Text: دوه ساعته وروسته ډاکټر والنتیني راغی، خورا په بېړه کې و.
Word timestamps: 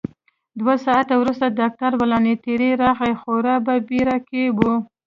دوه 0.59 0.75
ساعته 0.85 1.13
وروسته 1.17 1.55
ډاکټر 1.59 1.91
والنتیني 1.97 2.71
راغی، 2.83 3.13
خورا 3.21 3.55
په 3.65 3.73
بېړه 3.87 4.17
کې 4.29 4.43
و. 4.57 4.59